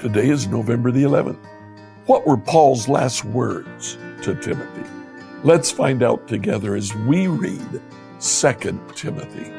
Today 0.00 0.28
is 0.28 0.46
November 0.46 0.92
the 0.92 1.02
11th. 1.02 1.44
What 2.06 2.24
were 2.24 2.36
Paul's 2.36 2.88
last 2.88 3.24
words 3.24 3.98
to 4.22 4.32
Timothy? 4.36 4.88
Let's 5.42 5.72
find 5.72 6.04
out 6.04 6.28
together 6.28 6.76
as 6.76 6.94
we 6.94 7.26
read 7.26 7.82
2 8.20 8.52
Timothy. 8.94 9.52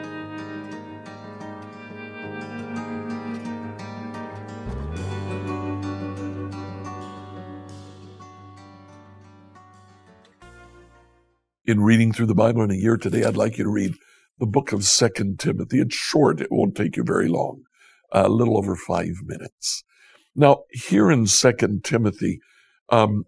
In 11.66 11.82
reading 11.82 12.14
through 12.14 12.28
the 12.28 12.34
Bible 12.34 12.62
in 12.62 12.72
a 12.72 12.76
year 12.76 12.96
today, 12.96 13.26
I'd 13.26 13.36
like 13.36 13.58
you 13.58 13.66
to 13.66 13.70
read 13.70 13.96
the 14.40 14.48
book 14.48 14.72
of 14.72 14.86
Second 14.86 15.38
Timothy. 15.38 15.82
It's 15.82 15.96
short, 15.96 16.40
it 16.40 16.50
won't 16.50 16.76
take 16.76 16.96
you 16.96 17.04
very 17.04 17.28
long, 17.28 17.64
a 18.14 18.30
little 18.30 18.58
over 18.58 18.78
five 18.78 19.16
minutes. 19.26 19.84
Now, 20.36 20.64
here 20.72 21.12
in 21.12 21.28
Second 21.28 21.84
Timothy, 21.84 22.40
um, 22.90 23.26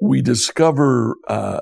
we 0.00 0.22
discover 0.22 1.16
uh, 1.28 1.60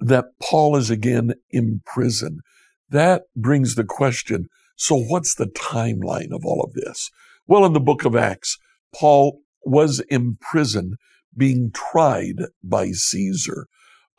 that 0.00 0.26
Paul 0.42 0.76
is 0.76 0.90
again 0.90 1.34
in 1.50 1.82
prison. 1.84 2.40
That 2.88 3.22
brings 3.36 3.74
the 3.74 3.84
question 3.84 4.48
so, 4.80 4.96
what's 4.96 5.34
the 5.34 5.44
timeline 5.44 6.32
of 6.32 6.46
all 6.46 6.62
of 6.62 6.72
this? 6.72 7.10
Well, 7.46 7.66
in 7.66 7.74
the 7.74 7.80
book 7.80 8.06
of 8.06 8.16
Acts, 8.16 8.56
Paul 8.94 9.42
was 9.62 10.00
in 10.08 10.38
prison 10.40 10.94
being 11.36 11.70
tried 11.74 12.36
by 12.64 12.92
Caesar. 12.92 13.66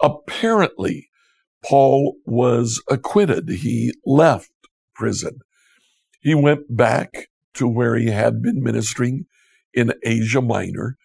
Apparently, 0.04 1.10
Paul 1.66 2.18
was 2.28 2.80
acquitted. 2.92 3.50
He 3.50 3.92
left 4.06 4.52
prison. 4.94 5.40
He 6.20 6.36
went 6.36 6.78
back 6.78 7.30
to 7.56 7.68
where 7.68 7.96
he 7.96 8.08
had 8.08 8.42
been 8.42 8.64
ministering 8.64 9.26
in 9.74 9.94
Asia 10.04 10.42
Minor. 10.42 10.98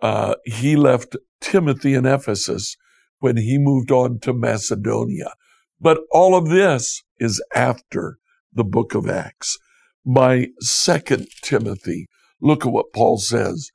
Uh, 0.00 0.34
he 0.44 0.76
left 0.76 1.16
Timothy 1.40 1.94
in 1.94 2.06
Ephesus 2.06 2.76
when 3.20 3.36
he 3.36 3.58
moved 3.58 3.90
on 3.90 4.18
to 4.20 4.32
Macedonia. 4.32 5.32
But 5.80 6.00
all 6.10 6.36
of 6.36 6.48
this 6.48 7.02
is 7.18 7.42
after 7.54 8.18
the 8.52 8.64
book 8.64 8.94
of 8.94 9.08
Acts. 9.08 9.58
By 10.06 10.48
Second 10.60 11.28
Timothy, 11.42 12.08
look 12.40 12.66
at 12.66 12.72
what 12.72 12.92
Paul 12.92 13.18
says 13.18 13.70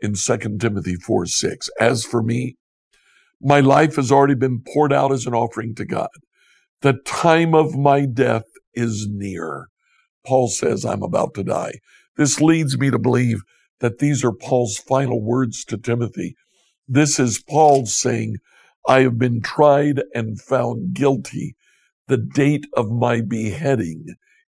in 0.00 0.14
Second 0.14 0.60
Timothy 0.60 0.94
4 0.94 1.26
6. 1.26 1.70
As 1.80 2.04
for 2.04 2.22
me, 2.22 2.56
my 3.40 3.60
life 3.60 3.96
has 3.96 4.12
already 4.12 4.34
been 4.34 4.60
poured 4.60 4.92
out 4.92 5.12
as 5.12 5.26
an 5.26 5.34
offering 5.34 5.74
to 5.76 5.86
God. 5.86 6.10
The 6.82 6.94
time 7.04 7.54
of 7.54 7.76
my 7.76 8.04
death 8.04 8.44
is 8.74 9.08
near. 9.10 9.69
Paul 10.26 10.48
says, 10.48 10.84
I'm 10.84 11.02
about 11.02 11.34
to 11.34 11.44
die. 11.44 11.80
This 12.16 12.40
leads 12.40 12.78
me 12.78 12.90
to 12.90 12.98
believe 12.98 13.42
that 13.80 13.98
these 13.98 14.24
are 14.24 14.32
Paul's 14.32 14.78
final 14.78 15.22
words 15.22 15.64
to 15.66 15.78
Timothy. 15.78 16.36
This 16.86 17.18
is 17.18 17.42
Paul 17.42 17.86
saying, 17.86 18.36
I 18.86 19.00
have 19.00 19.18
been 19.18 19.40
tried 19.40 20.02
and 20.14 20.40
found 20.40 20.94
guilty. 20.94 21.56
The 22.08 22.16
date 22.16 22.66
of 22.74 22.90
my 22.90 23.20
beheading 23.20 24.06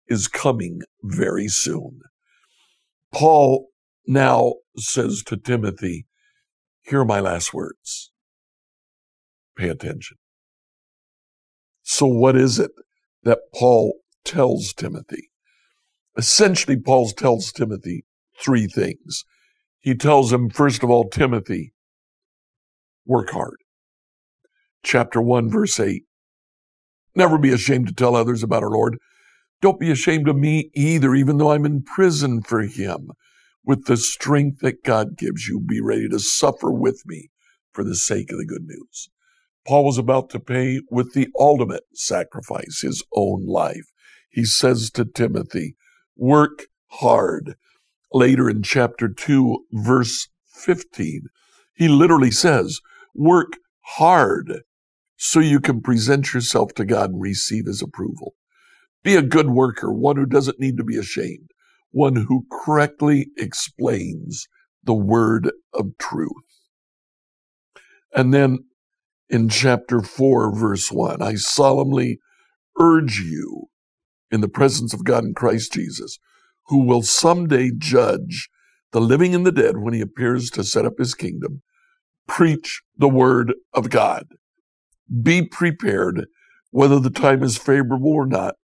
is 0.07 0.27
coming 0.27 0.81
very 1.03 1.47
soon. 1.47 2.01
Paul 3.13 3.67
now 4.07 4.55
says 4.77 5.23
to 5.27 5.37
Timothy, 5.37 6.07
Here 6.81 7.01
are 7.01 7.05
my 7.05 7.19
last 7.19 7.53
words. 7.53 8.11
Pay 9.55 9.69
attention. 9.69 10.17
So, 11.83 12.05
what 12.05 12.35
is 12.35 12.57
it 12.57 12.71
that 13.23 13.39
Paul 13.53 13.99
tells 14.23 14.73
Timothy? 14.73 15.30
Essentially, 16.17 16.77
Paul 16.77 17.09
tells 17.09 17.51
Timothy 17.51 18.05
three 18.39 18.67
things. 18.67 19.23
He 19.79 19.95
tells 19.95 20.31
him, 20.31 20.49
first 20.49 20.83
of 20.83 20.89
all, 20.89 21.09
Timothy, 21.09 21.73
work 23.05 23.31
hard. 23.31 23.57
Chapter 24.83 25.21
1, 25.21 25.49
verse 25.49 25.79
8. 25.79 26.03
Never 27.15 27.37
be 27.37 27.51
ashamed 27.51 27.87
to 27.87 27.93
tell 27.93 28.15
others 28.15 28.43
about 28.43 28.63
our 28.63 28.69
Lord. 28.69 28.97
Don't 29.61 29.79
be 29.79 29.91
ashamed 29.91 30.27
of 30.27 30.35
me 30.35 30.71
either, 30.73 31.13
even 31.13 31.37
though 31.37 31.51
I'm 31.51 31.65
in 31.65 31.83
prison 31.83 32.41
for 32.41 32.61
him. 32.61 33.11
With 33.63 33.85
the 33.85 33.97
strength 33.97 34.59
that 34.61 34.83
God 34.83 35.17
gives 35.17 35.47
you, 35.47 35.59
be 35.59 35.81
ready 35.81 36.09
to 36.09 36.19
suffer 36.19 36.71
with 36.71 37.03
me 37.05 37.29
for 37.71 37.83
the 37.83 37.95
sake 37.95 38.31
of 38.31 38.37
the 38.37 38.45
good 38.45 38.65
news. 38.65 39.09
Paul 39.67 39.85
was 39.85 39.99
about 39.99 40.31
to 40.31 40.39
pay 40.39 40.81
with 40.89 41.13
the 41.13 41.27
ultimate 41.39 41.83
sacrifice, 41.93 42.81
his 42.81 43.03
own 43.13 43.45
life. 43.45 43.91
He 44.31 44.45
says 44.45 44.89
to 44.91 45.05
Timothy, 45.05 45.75
Work 46.15 46.67
hard. 46.87 47.55
Later 48.13 48.49
in 48.49 48.61
chapter 48.61 49.07
2, 49.07 49.65
verse 49.71 50.27
15, 50.47 51.27
he 51.73 51.87
literally 51.87 52.31
says, 52.31 52.79
Work 53.15 53.53
hard 53.81 54.63
so 55.17 55.39
you 55.39 55.59
can 55.59 55.81
present 55.81 56.33
yourself 56.33 56.73
to 56.73 56.85
God 56.85 57.11
and 57.11 57.21
receive 57.21 57.65
his 57.65 57.81
approval. 57.81 58.35
Be 59.03 59.15
a 59.15 59.21
good 59.21 59.49
worker, 59.49 59.91
one 59.91 60.17
who 60.17 60.25
doesn't 60.25 60.59
need 60.59 60.77
to 60.77 60.83
be 60.83 60.97
ashamed, 60.97 61.51
one 61.91 62.15
who 62.15 62.45
correctly 62.51 63.29
explains 63.37 64.47
the 64.83 64.93
word 64.93 65.51
of 65.73 65.97
truth. 65.97 66.31
And 68.13 68.33
then 68.33 68.65
in 69.29 69.47
chapter 69.47 70.01
4, 70.01 70.53
verse 70.55 70.91
1. 70.91 71.21
I 71.21 71.35
solemnly 71.35 72.19
urge 72.79 73.19
you 73.19 73.69
in 74.31 74.41
the 74.41 74.47
presence 74.47 74.93
of 74.93 75.03
God 75.03 75.23
in 75.23 75.33
Christ 75.33 75.73
Jesus, 75.73 76.17
who 76.67 76.85
will 76.85 77.01
someday 77.01 77.71
judge 77.77 78.49
the 78.91 79.01
living 79.01 79.33
and 79.35 79.45
the 79.45 79.51
dead 79.51 79.77
when 79.77 79.93
he 79.93 80.01
appears 80.01 80.49
to 80.51 80.63
set 80.63 80.85
up 80.85 80.97
his 80.97 81.15
kingdom, 81.15 81.61
preach 82.27 82.81
the 82.97 83.09
word 83.09 83.53
of 83.73 83.89
God. 83.89 84.27
Be 85.21 85.45
prepared, 85.45 86.27
whether 86.71 86.99
the 86.99 87.09
time 87.09 87.43
is 87.43 87.57
favorable 87.57 88.11
or 88.11 88.25
not. 88.25 88.55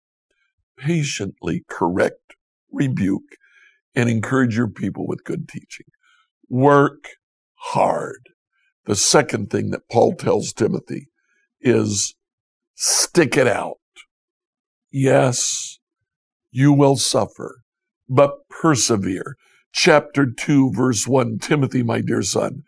Patiently 0.79 1.65
correct, 1.69 2.35
rebuke, 2.71 3.37
and 3.95 4.11
encourage 4.11 4.57
your 4.57 4.69
people 4.69 5.07
with 5.07 5.25
good 5.25 5.49
teaching. 5.49 5.87
Work 6.49 7.09
hard. 7.55 8.29
The 8.85 8.95
second 8.95 9.51
thing 9.51 9.71
that 9.71 9.89
Paul 9.91 10.15
tells 10.15 10.53
Timothy 10.53 11.09
is 11.61 12.15
stick 12.75 13.37
it 13.37 13.49
out. 13.49 13.79
Yes, 14.99 15.79
you 16.51 16.73
will 16.73 16.97
suffer, 16.97 17.61
but 18.09 18.49
persevere. 18.49 19.37
Chapter 19.71 20.25
2, 20.25 20.73
verse 20.73 21.07
1 21.07 21.39
Timothy, 21.39 21.83
my 21.83 22.01
dear 22.01 22.23
son, 22.23 22.63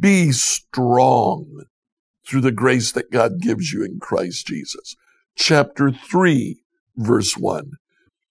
be 0.00 0.32
strong 0.32 1.64
through 2.26 2.40
the 2.40 2.52
grace 2.52 2.90
that 2.92 3.10
God 3.10 3.42
gives 3.42 3.70
you 3.70 3.84
in 3.84 4.00
Christ 4.00 4.46
Jesus. 4.46 4.96
Chapter 5.36 5.90
3, 5.90 6.58
verse 6.96 7.36
1. 7.36 7.72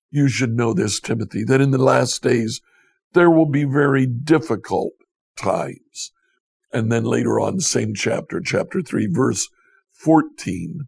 You 0.09 0.30
should 0.30 0.56
know 0.58 0.74
this, 0.74 1.00
Timothy, 1.00 1.44
that 1.44 1.62
in 1.62 1.70
the 1.70 1.78
last 1.78 2.24
days 2.24 2.59
there 3.14 3.30
will 3.30 3.46
be 3.46 3.66
very 3.66 4.08
difficult 4.08 4.94
times. 5.38 6.12
And 6.74 6.92
then 6.92 7.03
later 7.03 7.40
on, 7.40 7.59
same 7.59 7.94
chapter, 7.94 8.42
chapter 8.42 8.81
3, 8.81 9.06
verse 9.12 9.47
14, 9.92 10.88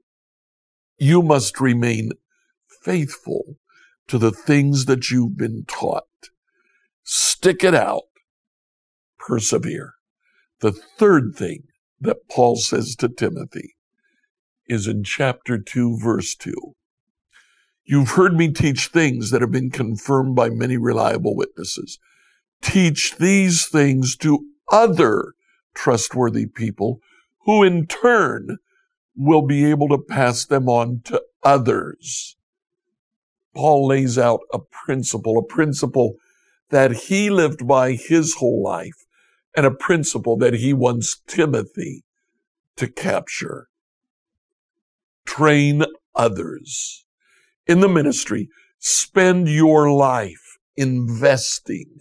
you 0.98 1.22
must 1.22 1.62
remain 1.62 2.12
faithful 2.90 3.56
to 4.08 4.18
the 4.18 4.32
things 4.32 4.86
that 4.86 5.12
you've 5.12 5.38
been 5.38 5.64
taught. 5.68 6.30
Stick 7.04 7.64
it 7.64 7.76
out, 7.76 8.10
persevere. 9.20 9.94
The 10.62 10.72
third 10.72 11.36
thing 11.36 11.66
that 12.02 12.28
Paul 12.32 12.56
says 12.56 12.96
to 12.96 13.08
Timothy 13.08 13.76
is 14.68 14.88
in 14.88 15.04
chapter 15.04 15.60
2, 15.60 16.00
verse 16.00 16.34
2. 16.34 16.74
You've 17.86 18.12
heard 18.12 18.34
me 18.34 18.52
teach 18.52 18.88
things 18.88 19.30
that 19.30 19.42
have 19.42 19.52
been 19.52 19.70
confirmed 19.70 20.36
by 20.36 20.50
many 20.50 20.78
reliable 20.78 21.36
witnesses. 21.36 22.00
Teach 22.64 23.18
these 23.18 23.68
things 23.68 24.16
to 24.18 24.48
other 24.72 25.34
trustworthy 25.76 26.48
people 26.48 27.02
who 27.46 27.62
in 27.62 27.86
turn 27.86 28.58
will 29.16 29.44
be 29.44 29.70
able 29.70 29.90
to 29.90 30.00
pass 30.00 30.44
them 30.44 30.68
on 30.68 31.02
to 31.06 31.22
others. 31.44 32.36
Paul 33.56 33.88
lays 33.88 34.18
out 34.18 34.42
a 34.54 34.60
principle, 34.60 35.38
a 35.38 35.44
principle 35.44 36.16
that 36.70 36.92
he 36.92 37.30
lived 37.30 37.68
by 37.68 37.94
his 37.94 38.36
whole 38.36 38.64
life, 38.64 39.06
and 39.56 39.66
a 39.66 39.72
principle 39.72 40.38
that 40.38 40.54
he 40.54 40.74
wants 40.74 41.22
Timothy 41.28 42.04
to 42.78 42.88
capture. 42.88 43.68
Train 45.26 45.84
others. 46.16 47.06
In 47.68 47.80
the 47.80 47.90
ministry, 47.90 48.50
spend 48.78 49.48
your 49.48 49.92
life 49.92 50.58
investing 50.78 52.00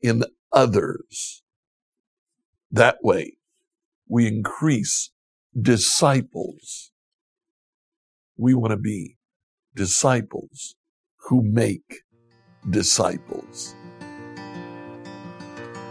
in 0.00 0.24
others. 0.52 1.42
That 2.70 2.98
way, 3.02 3.36
we 4.08 4.26
increase 4.26 5.10
disciples. 5.60 6.90
We 8.36 8.54
want 8.54 8.70
to 8.70 8.76
be 8.76 9.16
disciples 9.74 10.74
who 11.16 11.42
make 11.42 12.02
disciples. 12.70 13.74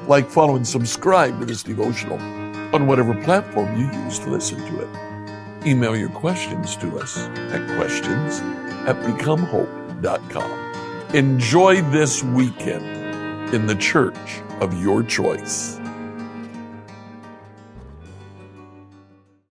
like, 0.07 0.29
follow, 0.29 0.55
and 0.55 0.67
subscribe 0.67 1.39
to 1.39 1.45
this 1.45 1.63
devotional 1.63 2.17
on 2.75 2.87
whatever 2.87 3.13
platform 3.23 3.79
you 3.79 3.85
use 4.03 4.19
to 4.19 4.29
listen 4.29 4.57
to 4.57 4.81
it. 4.81 5.67
Email 5.67 5.95
your 5.95 6.09
questions 6.09 6.75
to 6.77 6.99
us 6.99 7.17
at 7.17 7.77
questions 7.77 8.39
at 8.87 8.95
becomehope.com. 9.03 11.15
Enjoy 11.15 11.81
this 11.91 12.23
weekend 12.23 13.53
in 13.53 13.65
the 13.67 13.75
church 13.75 14.41
of 14.61 14.81
your 14.81 15.03
choice. 15.03 15.79